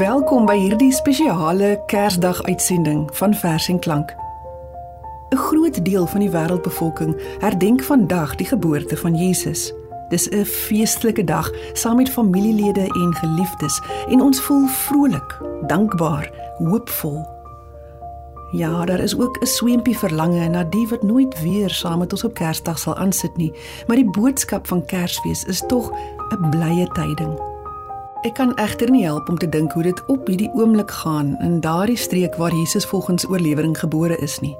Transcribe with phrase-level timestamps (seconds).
[0.00, 4.14] Welkom by hierdie spesiale Kersdag uitsending van Vers en Klank.
[5.28, 9.74] 'n Groot deel van die wêreldbevolking herdenk vandag die geboorte van Jesus.
[10.08, 17.28] Dis 'n feestelike dag saam met familielede en geliefdes en ons voel vrolik, dankbaar, hoopvol.
[18.52, 22.24] Ja, daar is ook 'n swempie verlange na die wat nooit weer saam met ons
[22.24, 23.52] op Kersdag sal aansit nie,
[23.86, 25.92] maar die boodskap van Kersfees is tog
[26.30, 27.49] 'n blye tyding.
[28.20, 31.60] Ek kan egter nie help om te dink hoe dit op hierdie oomblik gaan in
[31.64, 34.52] daardie streek waar Jesus volgens oorlewering gebore is nie.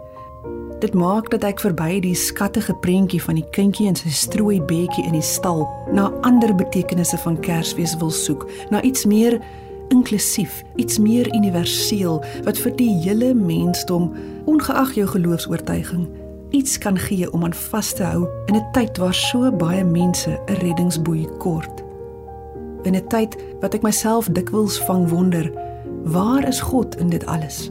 [0.80, 5.04] Dit maak dat ek verby die skattige prentjie van die kindjie en sy strooi beetjie
[5.04, 9.36] in die stal na ander betekenisse van Kersfees wil soek, na iets meer
[9.92, 14.08] inklusief, iets meer universeel wat vir die hele mensdom,
[14.48, 16.08] ongeag jou geloofs-oortuiging,
[16.56, 20.32] iets kan gee om aan vas te hou in 'n tyd waar so baie mense
[20.32, 21.89] 'n reddingsboei kort.
[22.82, 25.52] In 'n tyd wat ek myself dikwels vang wonder,
[26.04, 27.70] waar is God in dit alles?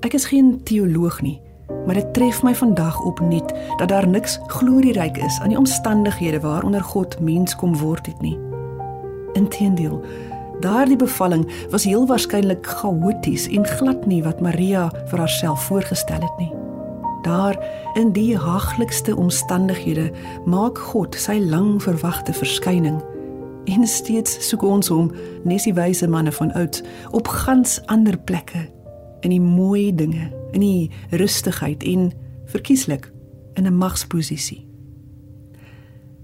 [0.00, 1.40] Ek is geen teoloog nie,
[1.86, 6.82] maar dit tref my vandag opnuut dat daar niks glorieryk is aan die omstandighede waaronder
[6.82, 8.38] God mens kom word het nie.
[9.32, 10.00] Inteendeel,
[10.60, 16.38] daardie bevalling was heel waarskynlik chaoties en glad nie wat Maria vir haarself voorgestel het
[16.38, 16.57] nie.
[17.22, 17.58] Daar
[17.94, 20.12] in die haglikste omstandighede
[20.46, 23.02] maak God sy lang verwagte verskyning.
[23.64, 25.10] En steeds soek ons hom,
[25.44, 28.68] nes die wyse manne van oud, op gans ander plekke,
[29.20, 32.12] in die mooi dinge, in die rustigheid en
[32.46, 33.12] verkieslik
[33.54, 34.66] in 'n magsposisie.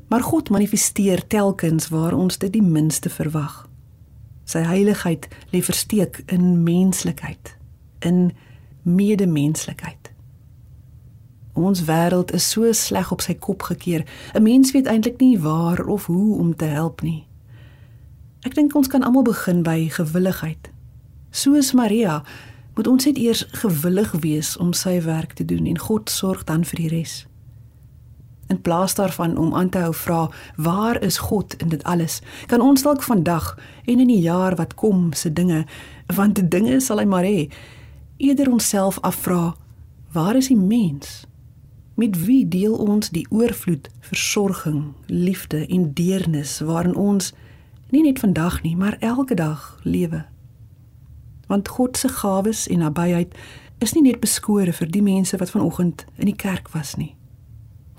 [0.08, 3.68] Maar God manifesteer telkens waar ons dit die minste verwag.
[4.44, 7.56] Sy heiligheid lê versteek in menslikheid,
[7.98, 8.32] in
[8.82, 10.03] medemenslikheid.
[11.54, 14.04] Ons wêreld is so sleg op sy kop gekeer.
[14.34, 17.26] 'n Mens weet eintlik nie waar of hoe om te help nie.
[18.42, 20.70] Ek dink ons kan almal begin by gewilligheid.
[21.30, 22.22] Soos Maria,
[22.74, 26.64] moet ons net eers gewillig wees om sy werk te doen en God sorg dan
[26.64, 27.26] vir die res.
[28.50, 32.60] In plaas daarvan om aan te hou vra waar is God in dit alles, kan
[32.60, 33.54] ons dalk vandag
[33.84, 35.64] en in die jaar wat kom se dinge,
[36.14, 37.48] want die dinge sal hy maar hê,
[38.16, 39.54] eerder onsself afvra,
[40.12, 41.24] waar is die mens?
[41.94, 47.32] Met wie deel ons die oorvloed versorging, liefde en deernis waarin ons
[47.90, 50.24] nie net vandag nie, maar elke dag lewe?
[51.46, 53.34] Want God se gawes en nabyheid
[53.78, 57.14] is nie net beskore vir die mense wat vanoggend in die kerk was nie.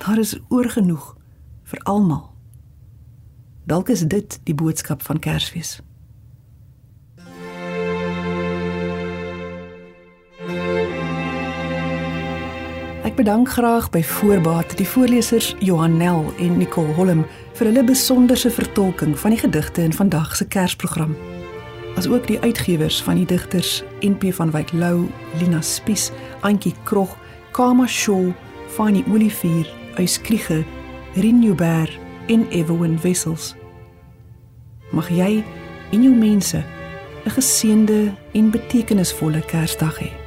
[0.04, 1.16] Daar is oorgenoeg
[1.64, 2.34] vir almal.
[3.64, 5.80] Dalk is dit die boodskap van Kersfees.
[13.16, 17.22] Ek bedank graag by voorbaat die voorlesers Johan Nel en Nicole Holm
[17.56, 21.14] vir hulle besonderse vertolking van die gedigte in vandag se Kersprogram.
[21.96, 25.08] As ook die uitgewers van die digters NP van Wyk Lou,
[25.40, 26.10] Lina Spies,
[26.44, 27.16] Antjie Krog,
[27.56, 28.34] Kama Shaw,
[28.76, 30.66] Fanny Olivier Uyskriege,
[31.16, 31.88] Rinjober
[32.28, 33.54] en Evelyn Wessels.
[34.92, 35.40] Mag jy
[35.96, 36.60] en jou mense
[37.24, 40.25] 'n geseënde en betekenisvolle Kersdag hê.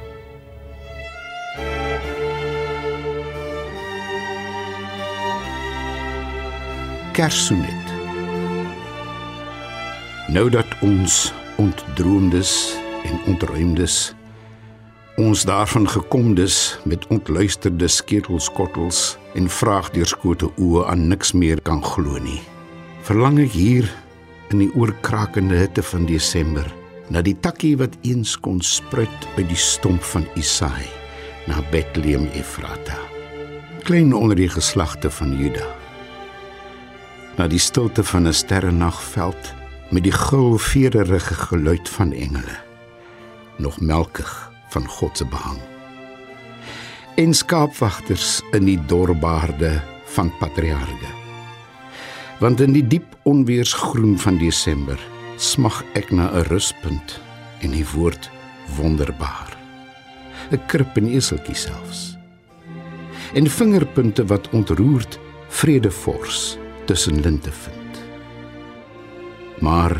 [7.19, 7.87] Kerssonet.
[10.31, 12.51] Nou dat ons ontdroomdes
[13.03, 13.95] en ontruimdes
[15.19, 22.21] ons daarvan gekom dus met ontluisterde sketelskottels en vraagdeurskote oë aan niks meer kan glo
[22.23, 22.39] nie.
[23.03, 23.89] Verlang ek hier
[24.55, 26.71] in die oorkrakende hitte van Desember
[27.11, 30.87] na die takkie wat eens kon spruit uit die stomp van Isaai
[31.51, 32.95] na Bethlehem Efrata.
[33.83, 35.67] Klein onder die geslagte van Juda.
[37.39, 39.53] Na die stilte van 'n sterrenagveld
[39.89, 42.57] met die gul vederige geluid van engele.
[43.57, 45.59] Nog melkig van God se behang.
[47.15, 51.11] En skaapwagters in die dorbaarde van patriarge.
[52.39, 54.99] Want in die diep onweersgroen van Desember
[55.35, 57.21] smag ek na 'n ruspunt
[57.59, 58.29] en die woord
[58.75, 59.57] wonderbaar.
[60.51, 62.17] 'n Krip en eseltjie selfs.
[63.33, 66.57] En vingerpunte wat ontroerd vrede vors
[66.89, 68.01] tussen linte vind.
[69.61, 69.93] Maar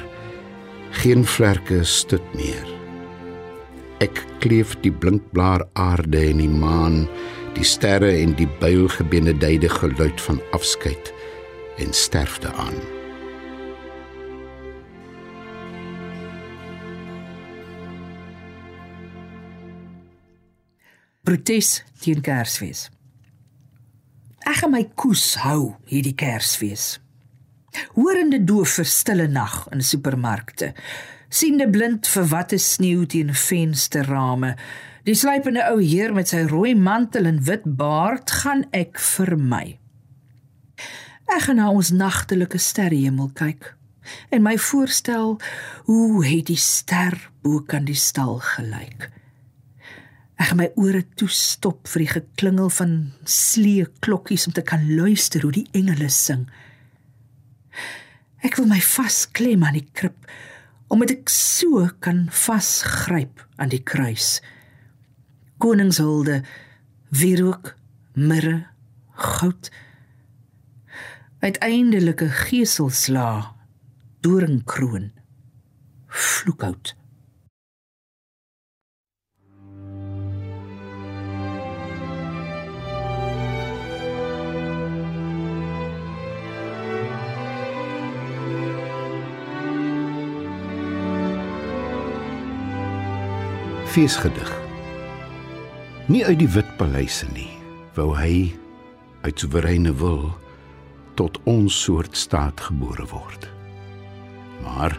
[0.90, 2.78] geen vlerke stut meer
[4.00, 7.02] Ek kleef die blinkblaar aarde en die maan,
[7.58, 11.12] die sterre en die builgebenedeide geluid van afskeid
[11.84, 12.78] en sterfte aan.
[21.28, 22.88] Protes teen Kersfees.
[24.48, 26.98] Ek gaan my koes hou hierdie Kersfees.
[27.96, 30.74] Horende doof vir stille nag in supermarkte.
[31.30, 34.56] Siende blind vir wat is sneeu teen vensterrame.
[35.06, 39.78] Die slypende ou heer met sy rooi mantel en wit baard gaan ek vermy.
[41.30, 43.76] Ek gaan na ons nagtelike sterrehemel kyk
[44.34, 45.36] en my voorstel
[45.86, 47.14] hoe het die ster
[47.46, 49.12] bo kan die stal gelyk.
[50.40, 52.94] Ek gaan my ore toestop vir die geklingel van
[53.28, 56.46] slee klokkies om te kan luister hoe die engele sing.
[58.40, 60.30] Ek wil my vasklem aan die krib
[60.90, 64.40] omdat ek so kan vasgryp aan die kruis.
[65.62, 66.40] Koningshulde,
[67.14, 67.76] wierook,
[68.18, 68.64] mirre,
[69.14, 69.70] goud.
[71.46, 73.54] Uiteindelike geeselsla,
[74.26, 75.12] doringkroon,
[76.10, 76.96] vloekhout.
[93.90, 94.50] Feesgedig.
[96.10, 97.50] Nie uit die wit paleise nie,
[97.98, 98.50] wou hy
[99.26, 100.30] uit soewereine wil
[101.20, 103.48] tot ons soort staat gebore word.
[104.64, 104.96] Maar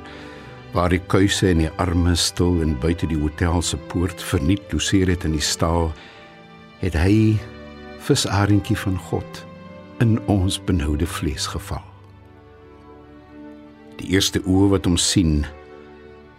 [0.74, 5.10] waar die kuise en die arme stil en buite die hotel se poort verniet loseer
[5.10, 5.90] het in die staal,
[6.82, 7.38] het hy
[8.06, 9.44] visarentjie van God
[10.00, 11.82] in ons benoude vlees geval.
[14.00, 15.42] Die eerste oë wat hom sien,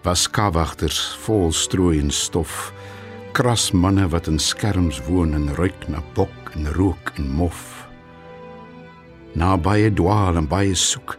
[0.04, 2.72] was skawagters vol strooi en stof,
[3.38, 7.88] kras manne wat in skerms woon en ruik na bok en rook en mof.
[9.38, 11.18] Na baie dwaal en baie soek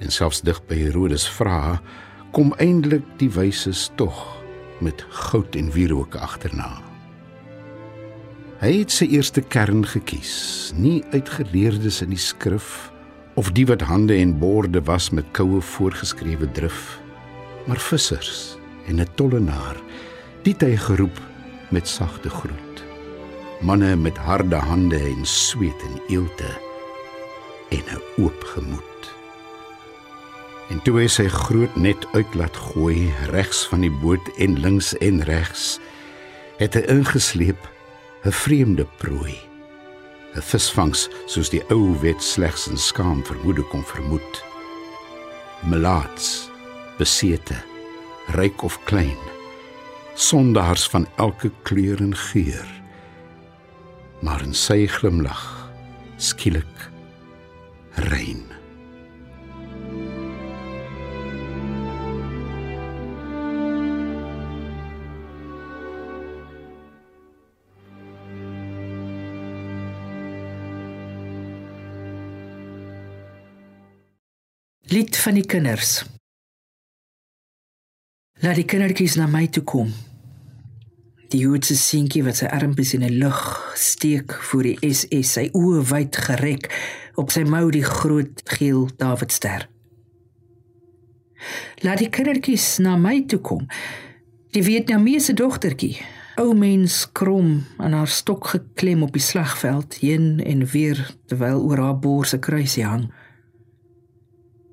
[0.00, 1.76] en selfs dig by Herodes vra,
[2.32, 4.16] kom eintlik die wyses tog
[4.80, 6.70] met goud en wierook agterna.
[8.64, 12.88] Hy het sy eerste kern gekies, nie uit geleerdes in die skrif
[13.36, 16.96] of die wat hande en borde was met koue voorgeskrewe drif
[17.66, 19.76] maar vissers en 'n tollenaar
[20.42, 21.18] dit hy geroep
[21.70, 22.84] met sagte groet.
[23.60, 26.50] Manne met harde hande en sweet en eelte
[27.68, 29.14] en 'n oop gemoed.
[30.70, 34.94] En toe hy sy groot net uit laat gooi regs van die boot en links
[34.98, 35.78] en regs
[36.56, 37.68] het hy ingesleep
[38.24, 39.38] 'n vreemde prooi.
[40.34, 44.44] 'n visvangs soos die ou wet slegs in skaam vermoede kon vermoed.
[45.66, 46.49] Melaats
[47.00, 47.56] besete,
[48.36, 49.16] ryk of klein,
[50.14, 52.68] sondaars van elke kleur en geur.
[54.20, 55.42] Maar in sy glimlag
[56.20, 56.88] skielik
[58.12, 58.44] rein.
[74.90, 76.00] Lied van die kinders.
[78.40, 79.90] Laat die kindertjies na my toe kom.
[81.28, 83.36] Die Joodse seentjie wat sy armpies in die lug
[83.76, 86.70] steek voor die SS, sy oë wyd gerek,
[87.20, 89.68] op sy mou die groot geel Davidster.
[91.84, 93.68] Laat die kindertjies na my toe kom.
[94.56, 95.98] Die Vietnamese dogtertjie,
[96.40, 101.84] ou mens krom aan haar stok geklem op die slagveld, heen en weer terwyl oor
[101.84, 103.10] haar bors 'n kruisie hang.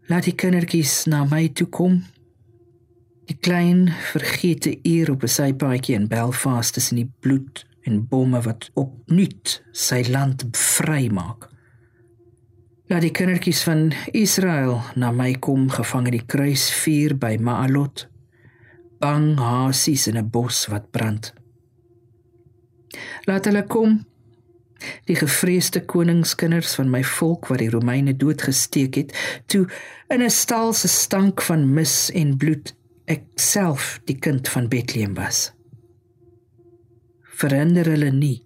[0.07, 2.05] Laat die kindertjies na my toe kom
[3.27, 8.69] Die klein vergete uur op 'n sypaadjie in Belfast tussen die bloed en bomme wat
[8.73, 11.49] opnuut sy land vry maak.
[12.87, 18.07] Laat die kindertjies van Israel na my kom gevang in die kruisvuur by Maalot.
[18.99, 21.33] Bang hasies in 'n bos wat brand.
[23.25, 24.05] Laat hulle kom.
[25.05, 29.67] Die gevreesde koningskinders van my volk wat die Romeine doodgesteek het, toe
[30.07, 32.76] in 'n stal se stank van mis en bloed
[33.07, 35.51] ek self die kind van Bethlehem was.
[37.37, 38.41] Verander hulle nie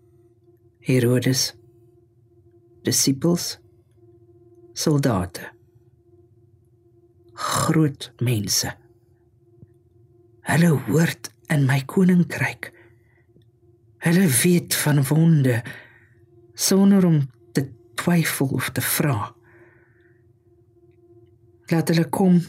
[0.85, 1.51] Herodes.
[2.85, 3.55] Disippels
[4.73, 5.51] soldate.
[7.33, 8.71] Groot mense.
[10.49, 12.71] Hulle hoort in my koninkryk.
[14.01, 15.61] Hulle weet van wonde
[16.53, 17.21] sonder om
[17.53, 17.67] te
[18.01, 19.31] twyfel of te vra.
[21.69, 22.41] Laat hulle kom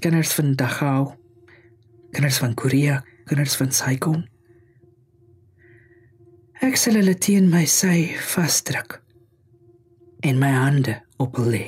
[0.00, 1.14] kinders van Dachau,
[2.12, 4.26] kinders van Korea, kinders van Saigon.
[6.64, 9.00] Ek sal hulle teen my sy vasdruk
[10.26, 11.66] en my hande op hulle lê.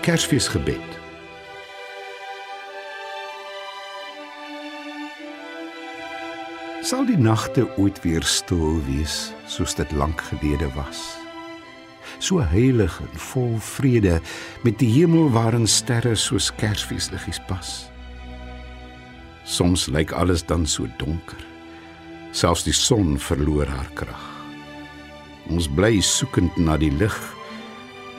[0.00, 0.80] Kersfeesgebed.
[6.80, 11.02] Sal die nagte ooit weer stil wees soos dit lank gelede was?
[12.16, 14.16] So heilig en vol vrede
[14.64, 17.90] met die hemel waarin sterre soos Kersfeesliggies pas.
[19.44, 21.44] Soms lyk alles dan so donker.
[22.32, 24.26] Selfs die son verloor haar krag.
[25.52, 27.16] Ons bly soekend na die lig,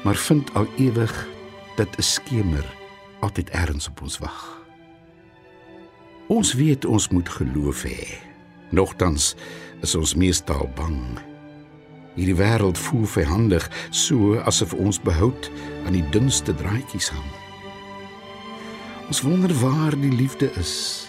[0.06, 1.14] maar vind al ewig
[1.76, 2.66] dat 'n skemer
[3.20, 4.62] altyd ergens op ons wag.
[6.28, 8.08] Ons weet ons moet geloof hê.
[8.70, 9.36] Nogtans
[9.82, 11.20] is ons meestal bang.
[12.16, 15.52] Hierdie wêreld voel vyandig, so asof ons behoud
[15.86, 17.32] aan die dunste draadjies hang.
[19.08, 21.08] Ons wonder waar die liefde is.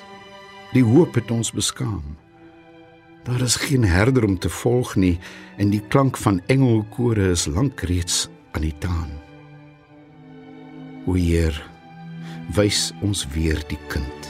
[0.73, 2.16] Die hoop het ons beskaam.
[3.23, 5.19] Daar is geen herder om te volg nie
[5.57, 9.21] en die klank van engelkore is lank reeds aan die taan.
[11.06, 11.56] O Heer,
[12.54, 14.28] wys ons weer die kind.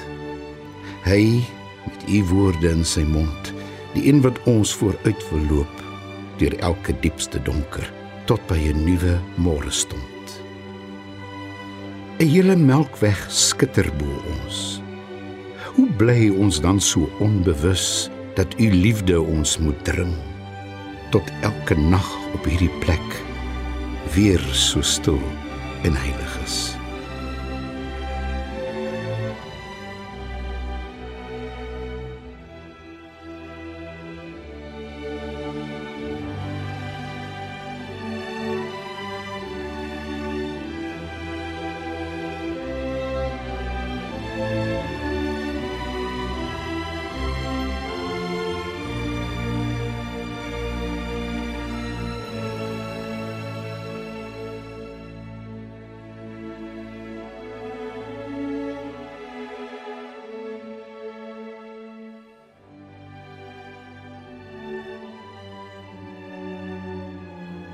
[1.05, 1.43] Hy
[1.85, 3.53] met u woorde in sy mond,
[3.93, 5.83] die een wat ons vooruit wil loop
[6.41, 7.85] deur elke diepste donker
[8.27, 10.25] tot by 'n nuwe môre stond.
[12.19, 14.81] 'n Hele melkweg skitter bo ons.
[15.75, 20.15] Hoe bly ons dan so onbewus dat u liefde ons moet dring
[21.11, 23.09] tot elke nag op hierdie plek
[24.15, 25.21] weer so stil
[25.83, 26.82] en heilig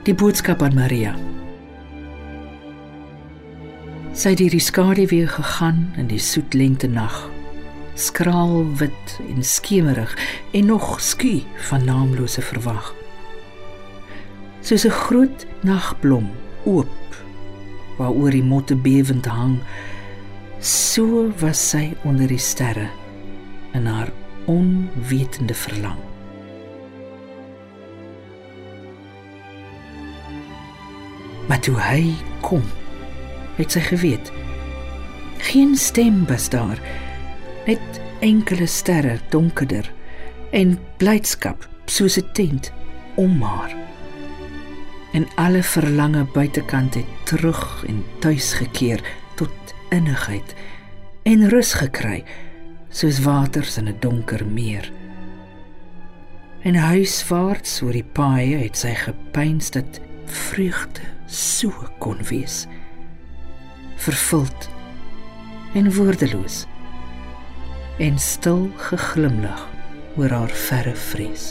[0.09, 1.11] Die boodskap aan Maria.
[4.17, 7.19] Sy het hierdie skadu weer gegaan in die soet lente nag.
[7.93, 10.15] Skraal wit en skemerig
[10.57, 12.89] en nog skie van naamlose verwag.
[14.65, 16.33] Soos 'n groot nagblom
[16.65, 17.21] oop
[18.01, 19.61] waaroor die motte bewend hang,
[20.59, 22.89] so was sy onder die sterre
[23.75, 24.09] in haar
[24.47, 26.01] onwetende verlang.
[31.49, 32.13] Maar toe hy
[32.45, 32.63] kom,
[33.57, 34.33] het sy geweet.
[35.49, 36.81] Geen stem was daar.
[37.67, 39.89] Net enkele sterre donkerder
[40.51, 42.73] en blydskap soos 'n tent
[43.15, 43.77] om haar.
[45.13, 49.01] En alle verlange buitekant het terug en tuis gekeer
[49.35, 50.55] tot innigheid
[51.23, 52.25] en rus gekry
[52.89, 54.93] soos waters in 'n donker meer.
[56.63, 61.71] En huiswaarts oor die paaie het sy gepyns dat vreugde so
[62.03, 62.67] kon wees.
[63.97, 64.69] Vervuld
[65.75, 66.65] en woordeloos
[67.99, 69.65] en stil geglimlag
[70.17, 71.51] oor haar verre vrees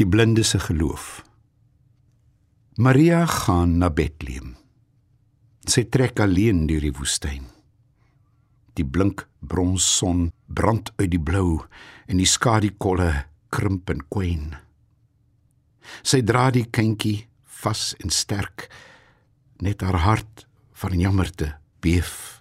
[0.00, 1.20] die blinde se geloof.
[2.80, 4.54] Maria gaan na Bethlehem.
[5.68, 7.44] Sy trek alleen deur die woestyn.
[8.80, 11.58] Die blink bronsson brand uit die blou
[12.08, 13.10] en die skadu-kolle
[13.52, 14.54] krimp en kwyn.
[16.00, 17.26] Sy dra die kindjie
[17.60, 18.70] vas en sterk
[19.60, 20.46] net haar hart
[20.80, 21.50] van jammerte
[21.84, 22.40] beef.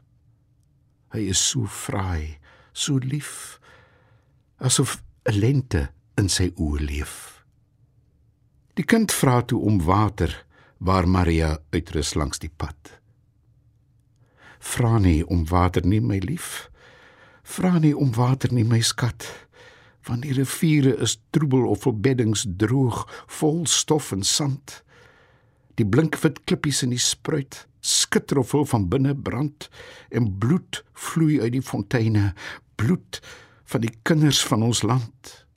[1.12, 2.38] Hy is so fraai,
[2.72, 3.60] so lief,
[4.64, 7.39] asof 'n lente in sy oë leef.
[8.80, 10.32] Die kind vra toe om water
[10.80, 12.94] waar Maria uitrus langs die pad.
[14.64, 16.70] Vra nie om water nie, my lief.
[17.44, 19.28] Vra nie om water nie, my skat.
[20.08, 24.80] Want die riviere is troebel of vol beddings droog, vol stof en sand.
[25.76, 29.68] Die blinkwit klippies in die spruit skitter of vol van binne brand
[30.08, 32.32] en bloed vloei uit die fonteine.
[32.80, 33.20] bloed
[33.64, 35.48] van die kinders van ons land.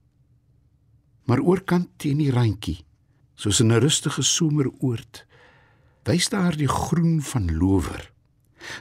[1.31, 2.83] Maar oorkant teen die randjie,
[3.42, 5.26] soos in 'n rustige someroord,
[6.06, 8.11] wys daar die groen van lower.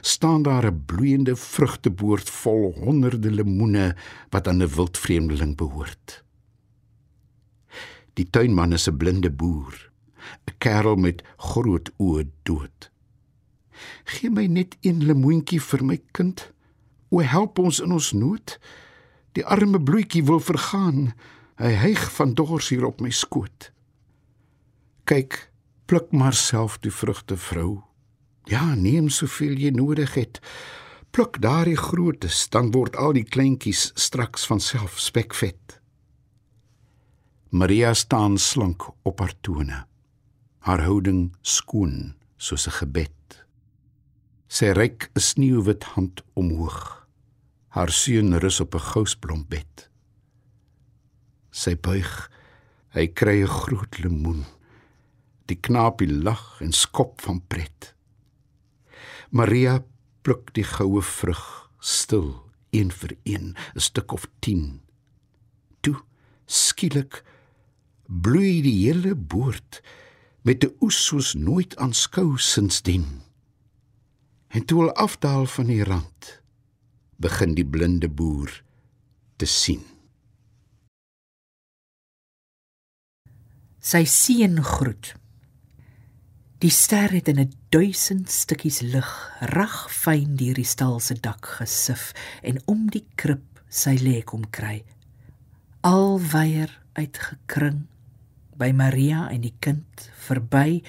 [0.00, 3.96] staan daar 'n bloeiende vrugteboord vol honderde lemoene
[4.30, 6.24] wat aan 'n wildvreemdeling behoort.
[8.14, 9.90] Die tuinman is 'n blinde boer,
[10.46, 12.90] 'n kerel met groot oë dood.
[14.04, 16.52] Gee my net een lemoentjie vir my kind.
[17.08, 18.58] O help ons in ons nood.
[19.32, 21.14] Die arme bloetjie wil vergaan.
[21.56, 23.72] Hy hyg van dors hier op my skoot.
[25.04, 25.50] Kyk,
[25.86, 27.82] pluk maar self die vrugte, vrou.
[28.50, 30.40] Ja, neem soveel jy nodig het.
[31.10, 35.78] Pluk daardie grootes, dan word al die kleintjies straks van self spekvet.
[37.52, 39.82] Maria staan slank op haar tone.
[40.64, 43.44] Haar houding skoon soos 'n gebed.
[44.48, 47.06] Sy reik 'n sneeuwwit hand omhoog.
[47.68, 49.90] Haar seun rus op 'n gousblombed.
[51.50, 52.30] Sy buig.
[52.88, 54.44] Hy kry 'n groot lemoen.
[55.46, 57.94] Die knaapie lag en skop van pret.
[59.30, 59.80] Maria
[60.22, 61.44] pluk die goue vrug
[61.82, 62.34] stil,
[62.70, 64.80] een vir een, 'n stuk of 10.
[65.80, 65.96] Toe
[66.46, 67.24] skielik
[68.06, 69.82] bloei die hele boord
[70.42, 73.22] met 'n oes soos nooit aanskou sinsdien.
[74.48, 76.42] En toe al afdaal van die rand,
[77.16, 78.62] begin die blinde boer
[79.36, 79.82] te sien.
[83.80, 85.21] Sy seën groet.
[86.62, 91.46] Die ster het in 'n duisend stukkies lig rag fyn deur die stal se dak
[91.46, 94.84] gesif en om die krib sy lê kom kry.
[95.80, 97.86] Al weier uitgekring
[98.54, 100.84] by Maria en die kind verby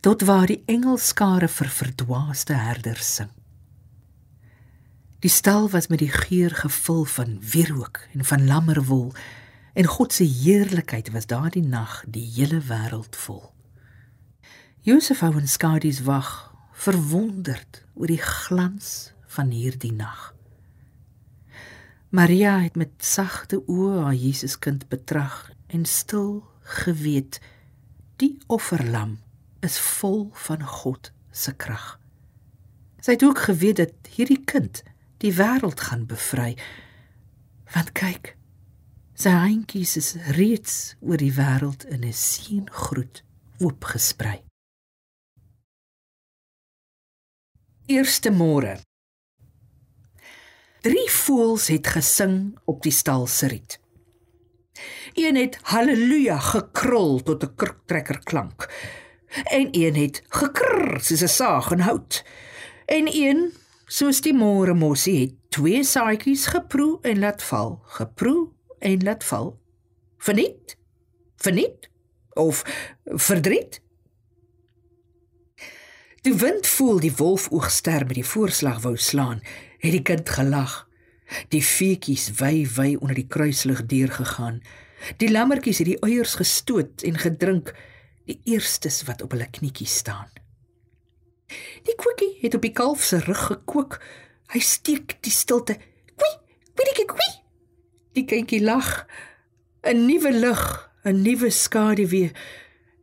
[0.00, 3.30] tot waar die engelskare vir verdwaaste herders sing.
[5.20, 9.14] Die stal was met die geur gevul van wierook en van lammerwol
[9.72, 13.52] en God se heerlikheid was daardie nag die hele wêreld vol.
[14.82, 16.28] Josef hou in skadu's wag,
[16.74, 20.32] verwonderd oor die glans van hierdie nag.
[22.10, 26.42] Maria het met sagte oë haar Jesuskind betrag en stil
[26.82, 27.38] geweet
[28.18, 29.20] die offerlam
[29.62, 32.00] is vol van God se krag.
[32.98, 34.82] Sy het ook geweet dat hierdie kind
[35.22, 36.56] die wêreld gaan bevry.
[37.70, 38.34] Want kyk,
[39.14, 43.22] sy handjies is reeds oor die wêreld in 'n seëngroet
[43.62, 44.42] oopgesprei.
[47.90, 48.76] Eerste môre.
[50.86, 53.80] Drie voëls het gesing op die stal se riet.
[55.18, 58.70] Een het haleluja gekrol tot 'n kurktrekker klank.
[59.50, 62.24] En een het gekrr soos 'n saag in hout.
[62.86, 63.52] En een,
[63.86, 69.58] soos die môre mossie, het twee saaitjies geproe en laat val, geproe en laat val.
[70.18, 70.76] Verniet?
[71.36, 71.90] Verniet?
[72.32, 72.62] Of
[73.04, 73.82] verdriet?
[76.22, 79.40] Die wind voel die wolfoogster met die voorslag wou slaan,
[79.82, 80.84] het die kind gelag.
[81.50, 84.60] Die feetjies wy wy onder die kruislig deur gegaan.
[85.18, 87.72] Die lammetjies het die eiers gestoot en gedrink,
[88.30, 90.28] die eerstes wat op hulle knietjies staan.
[91.88, 93.98] Die koekie het op die kalf se rug gekook.
[94.54, 95.74] Hy steek die stilte.
[96.14, 96.36] Kwee,
[96.78, 97.34] kwee, kwee.
[98.14, 99.08] Die kindjie lag.
[99.82, 100.62] 'n Nuwe lig,
[101.02, 102.30] 'n nuwe skaduwee.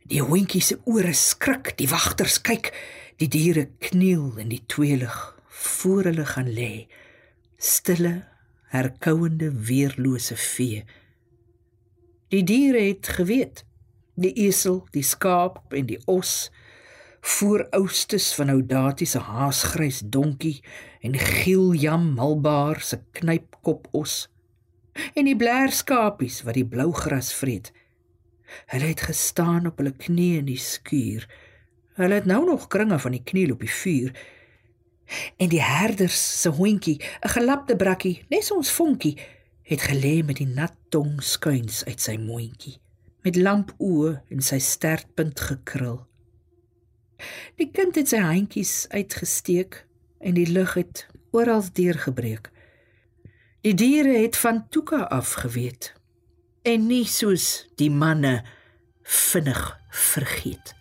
[0.08, 2.71] Die hondjie se ore skrik, die wagters kyk.
[3.19, 5.15] Die diere kniel in die tweelig
[5.51, 6.88] voor hulle gaan lê.
[7.60, 8.13] Stille,
[8.71, 10.86] herkouende, weerlose vee.
[12.32, 13.65] Die diere het geweet.
[14.15, 16.47] Die esel, die skaap en die os
[17.19, 20.62] voor oustes van Oudati se haasgrys donkie
[21.03, 24.29] en Gieljam Malbaar se knypkop os
[25.19, 27.73] en die blerskapies wat die blou gras vreet.
[28.71, 31.27] Hulle het gestaan op hulle knieë in die skuur
[31.99, 34.13] Hulle het nou nog kringe van die kniel op die vuur.
[35.38, 39.17] En die herders se hondjie, 'n gelapte brakkie, net ons vonkie,
[39.63, 42.79] het gelê met die nat tong skuins uit sy mondjie,
[43.21, 46.07] met lampoë en sy stertpunt gekrul.
[47.55, 49.85] Die kind het sy handjies uitgesteek
[50.19, 52.49] en die lug het oral deurgebreek.
[53.62, 55.93] Die diere het van Tuka afgeweet
[56.63, 58.45] en nie soos die manne
[59.03, 60.79] vinnig vergeet.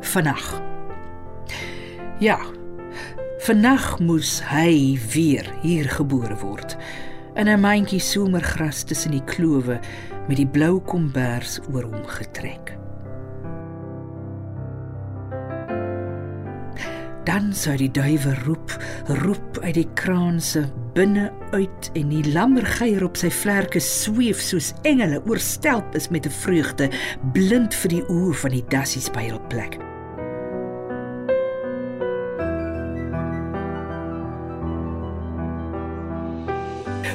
[0.00, 0.62] Vanaand.
[2.18, 2.38] Ja.
[3.38, 6.76] Vanaand moes hy weer hier gebore word.
[7.36, 9.80] in 'n mandjie somergras tussen die klowe
[10.28, 12.85] met die blou kombers oor hom getrek.
[17.26, 18.70] Dan sou die duwe roep,
[19.24, 25.18] roep uit die kraanse binne uit en die lammergeier op sy vlerke sweef soos engele
[25.26, 26.86] oorstelp is met 'n vreugde,
[27.34, 29.74] blind vir die oor van die dassies by hul plek.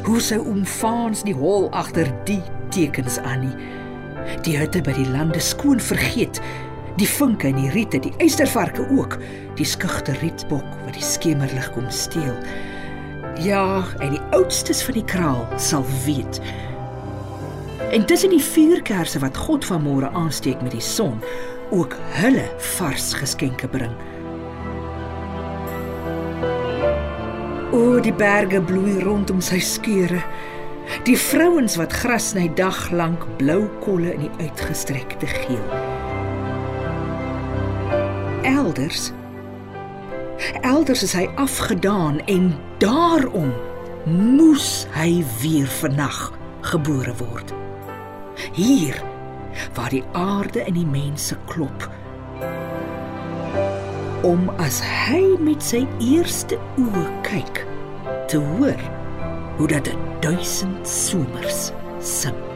[0.03, 3.55] Hoe sou omfaans die hol agter die tekens aan nie.
[4.43, 6.41] Die hutte by die lande skoon vergeet.
[6.99, 9.17] Die vinke en die riete, die eystervarke ook,
[9.55, 12.35] die skugte rietbok wat die skemerlig kom steel.
[13.39, 16.41] Ja, en die oudstes van die kraal sal weet.
[17.91, 21.19] En tussen die vuurkersse wat God vanmôre aansteek met die son,
[21.71, 23.95] ook hulle vars geskenke bring.
[27.71, 30.19] O, die berge bloei rondom sy skeure.
[31.07, 35.90] Die vrouens wat gras sny dag lank blou kolle in die uitgestrekte geel.
[38.51, 39.11] Elders
[40.61, 42.51] Elders is hy afgedaan en
[42.83, 43.53] daarom
[44.05, 46.19] moes hy weer vannag
[46.73, 47.53] gebore word.
[48.57, 48.97] Hier
[49.77, 51.87] waar die aarde in die mense klop.
[54.27, 57.65] Om as hy met sy eerste oë kyk
[58.27, 58.87] te hoor
[59.57, 62.50] hoe dat 'n duisend somers sing.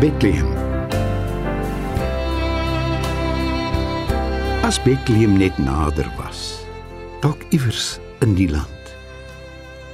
[0.00, 0.48] Bethlehem.
[4.64, 6.64] As Bethlehem net nader was,
[7.20, 8.94] dalk iewers in die land,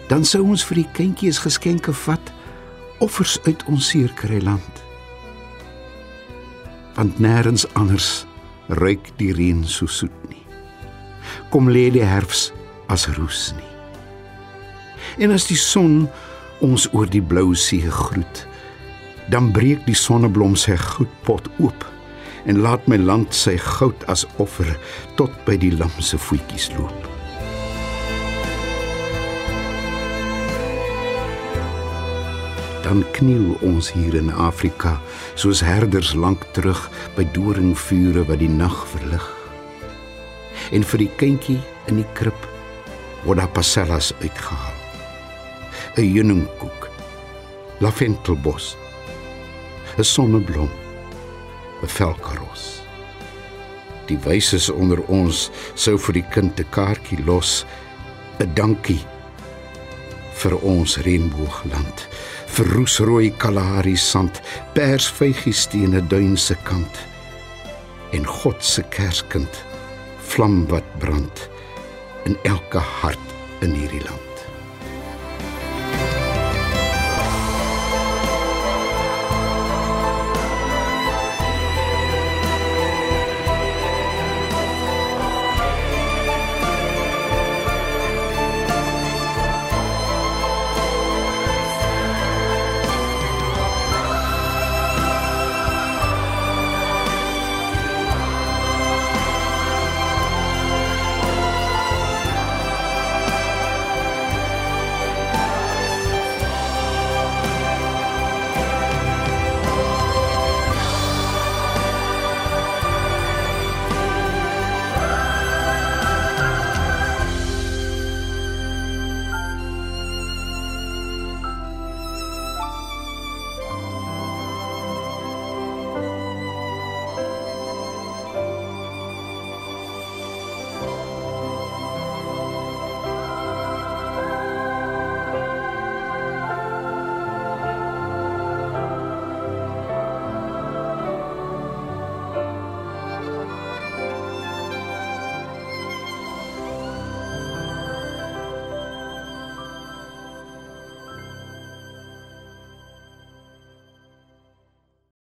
[0.07, 2.31] dan sou ons vir die kindjies geskenke vat,
[3.03, 4.83] offers uit ons seerkry land.
[6.95, 8.29] Want nêrens anders
[8.79, 10.47] ruik die reën so soet nie.
[11.51, 12.53] Kom lê die herfs
[12.87, 13.73] as roes nie.
[15.19, 16.05] En as die son
[16.63, 18.47] ons oor die blou see groet,
[19.33, 21.87] dan breek die sonneblom sy goudpot oop
[22.47, 24.69] en laat my land sy goud as offer
[25.19, 27.11] tot by die lam se voetjies loop.
[32.87, 34.95] Dan kniel ons hier in Afrika
[35.35, 36.85] soos herders lank terug
[37.17, 39.27] by doringvure wat die nag verlig.
[40.71, 41.59] En vir die kindjie
[41.91, 42.47] in die krib
[43.27, 44.79] word daar pasellas uitgehaal.
[45.97, 46.91] 'n Heuningkoek.
[47.83, 48.77] Laventelbos
[49.99, 50.71] 'n sonneblom,
[51.83, 52.83] 'n velkaros.
[54.07, 57.65] Die wyses onder ons sou vir die kind 'n kaartjie los,
[58.41, 59.05] 'n dankie
[60.43, 62.09] vir ons reënboogland,
[62.47, 64.41] vir roesrooi Kalahari sand,
[64.75, 66.97] persvygies teen 'n duin se kant
[68.13, 69.65] en God se kerskind,
[70.21, 71.49] vlam wat brand
[72.25, 73.27] in elke hart
[73.61, 74.26] in hierdie land.